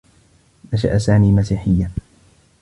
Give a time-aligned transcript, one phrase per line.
[0.73, 1.89] نشأ سامي مسيحيّا.